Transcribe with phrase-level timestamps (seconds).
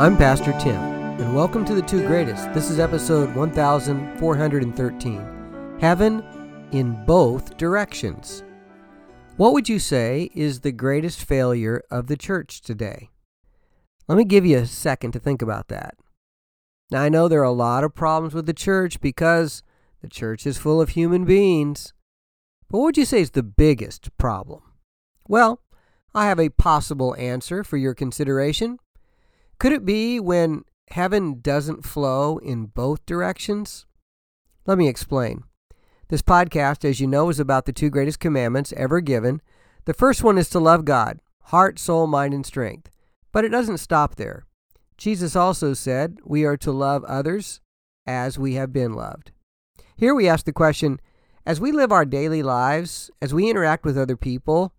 [0.00, 0.80] I'm Pastor Tim,
[1.20, 2.50] and welcome to the two greatest.
[2.54, 6.24] This is episode 1413 Heaven
[6.72, 8.42] in Both Directions.
[9.36, 13.10] What would you say is the greatest failure of the church today?
[14.08, 15.96] Let me give you a second to think about that.
[16.90, 19.62] Now, I know there are a lot of problems with the church because
[20.00, 21.92] the church is full of human beings.
[22.70, 24.62] But what would you say is the biggest problem?
[25.28, 25.60] Well,
[26.14, 28.78] I have a possible answer for your consideration.
[29.60, 33.84] Could it be when heaven doesn't flow in both directions?
[34.64, 35.44] Let me explain.
[36.08, 39.42] This podcast, as you know, is about the two greatest commandments ever given.
[39.84, 42.90] The first one is to love God, heart, soul, mind, and strength.
[43.32, 44.46] But it doesn't stop there.
[44.96, 47.60] Jesus also said we are to love others
[48.06, 49.30] as we have been loved.
[49.94, 51.02] Here we ask the question
[51.44, 54.72] as we live our daily lives, as we interact with other people,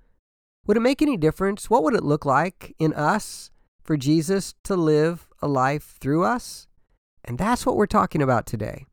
[0.66, 1.70] would it make any difference?
[1.70, 3.51] What would it look like in us
[3.84, 6.68] for Jesus to live a life through us?
[7.24, 8.86] And that's what we're talking about today.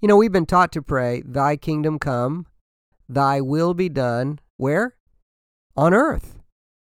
[0.00, 2.46] You know, we've been taught to pray, Thy kingdom come,
[3.08, 4.38] Thy will be done.
[4.56, 4.96] Where?
[5.76, 6.38] On earth,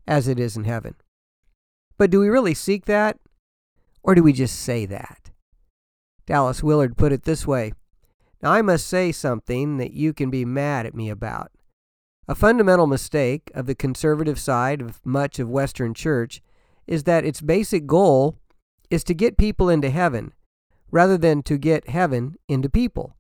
[0.07, 0.95] as it is in heaven.
[1.97, 3.19] But do we really seek that?
[4.03, 5.31] Or do we just say that?
[6.27, 7.73] Dallas Willard put it this way
[8.43, 11.51] Now, I must say something that you can be mad at me about.
[12.27, 16.41] A fundamental mistake of the conservative side of much of Western church
[16.87, 18.39] is that its basic goal
[18.91, 20.33] is to get people into heaven
[20.91, 23.17] rather than to get heaven into people.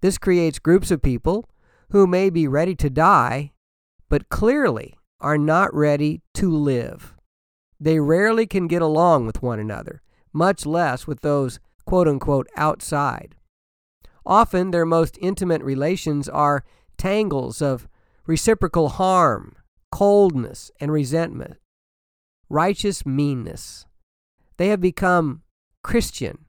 [0.00, 1.48] This creates groups of people
[1.90, 3.52] who may be ready to die,
[4.08, 7.14] but clearly are not ready to live.
[7.80, 13.34] They rarely can get along with one another, much less with those quote unquote outside.
[14.24, 16.64] Often their most intimate relations are
[16.96, 17.88] tangles of
[18.26, 19.56] reciprocal harm,
[19.90, 21.56] coldness, and resentment
[22.48, 23.86] righteous meanness.
[24.56, 25.42] They have become
[25.82, 26.46] Christian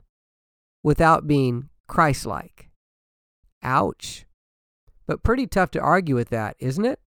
[0.84, 2.70] without being Christ like.
[3.64, 4.26] Ouch.
[5.06, 7.00] But pretty tough to argue with that, isn't it?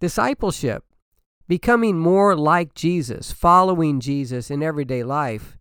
[0.00, 0.84] Discipleship,
[1.48, 5.56] becoming more like Jesus, following Jesus in everyday life,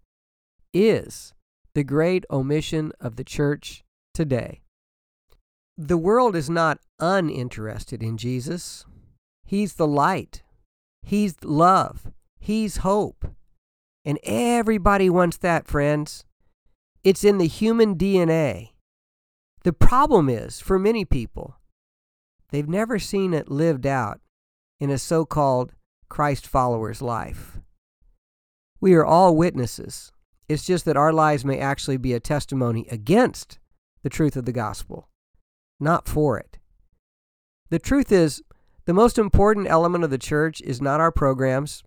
[0.73, 1.33] is
[1.75, 3.83] the great omission of the church
[4.13, 4.61] today.
[5.77, 8.85] The world is not uninterested in Jesus.
[9.45, 10.43] He's the light.
[11.01, 12.11] He's love.
[12.43, 13.25] He's hope.
[14.03, 16.25] And everybody wants that, friends.
[17.01, 18.71] It's in the human DNA.
[19.63, 21.55] The problem is, for many people,
[22.49, 24.19] they've never seen it lived out
[24.77, 25.71] in a so called
[26.09, 27.59] Christ follower's life.
[28.81, 30.11] We are all witnesses.
[30.49, 33.57] It's just that our lives may actually be a testimony against
[34.03, 35.07] the truth of the gospel,
[35.79, 36.59] not for it.
[37.69, 38.43] The truth is,
[38.83, 41.85] the most important element of the church is not our programs,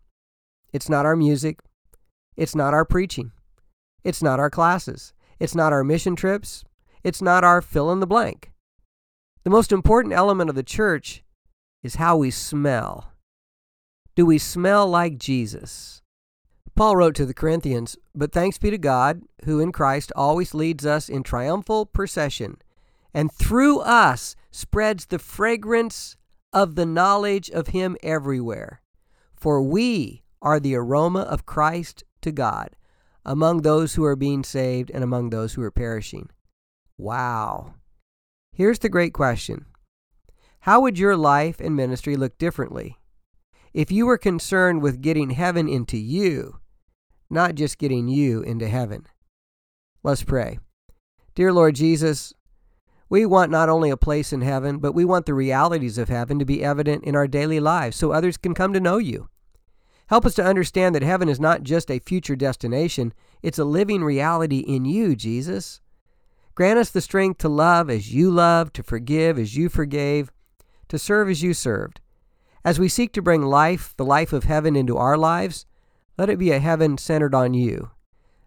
[0.76, 1.60] it's not our music.
[2.36, 3.32] It's not our preaching.
[4.04, 5.14] It's not our classes.
[5.40, 6.64] It's not our mission trips.
[7.02, 8.52] It's not our fill in the blank.
[9.42, 11.24] The most important element of the church
[11.82, 13.12] is how we smell.
[14.14, 16.02] Do we smell like Jesus?
[16.74, 20.84] Paul wrote to the Corinthians, But thanks be to God, who in Christ always leads
[20.84, 22.58] us in triumphal procession,
[23.14, 26.16] and through us spreads the fragrance
[26.52, 28.82] of the knowledge of Him everywhere.
[29.34, 32.76] For we are the aroma of Christ to God
[33.24, 36.30] among those who are being saved and among those who are perishing.
[36.96, 37.74] Wow.
[38.52, 39.66] Here's the great question
[40.60, 42.96] How would your life and ministry look differently
[43.74, 46.60] if you were concerned with getting heaven into you,
[47.28, 49.08] not just getting you into heaven?
[50.04, 50.60] Let's pray.
[51.34, 52.32] Dear Lord Jesus,
[53.08, 56.38] we want not only a place in heaven, but we want the realities of heaven
[56.38, 59.28] to be evident in our daily lives so others can come to know you.
[60.08, 63.12] Help us to understand that heaven is not just a future destination,
[63.42, 65.80] it's a living reality in you, Jesus.
[66.54, 70.30] Grant us the strength to love as you loved, to forgive as you forgave,
[70.88, 72.00] to serve as you served.
[72.64, 75.66] As we seek to bring life, the life of heaven, into our lives,
[76.16, 77.90] let it be a heaven centered on you.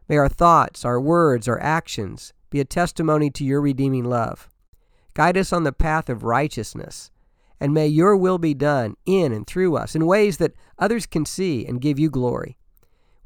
[0.08, 4.50] May our thoughts, our words, our actions be a testimony to your redeeming love.
[5.14, 7.12] Guide us on the path of righteousness
[7.60, 11.26] and may your will be done in and through us in ways that others can
[11.26, 12.58] see and give you glory.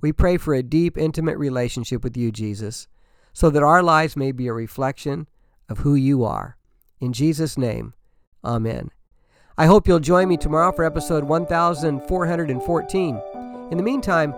[0.01, 2.87] We pray for a deep, intimate relationship with you, Jesus,
[3.31, 5.27] so that our lives may be a reflection
[5.69, 6.57] of who you are.
[6.99, 7.93] In Jesus' name,
[8.43, 8.91] amen.
[9.57, 13.21] I hope you'll join me tomorrow for episode 1414.
[13.71, 14.33] In the meantime,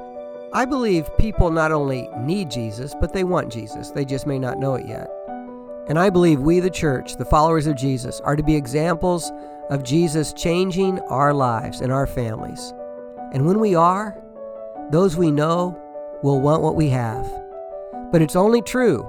[0.53, 3.91] I believe people not only need Jesus, but they want Jesus.
[3.91, 5.09] They just may not know it yet.
[5.87, 9.31] And I believe we, the church, the followers of Jesus, are to be examples
[9.69, 12.73] of Jesus changing our lives and our families.
[13.33, 14.17] And when we are,
[14.91, 15.79] those we know
[16.23, 17.29] will want what we have.
[18.11, 19.07] But it's only true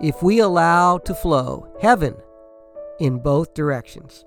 [0.00, 2.16] if we allow to flow heaven
[2.98, 4.24] in both directions.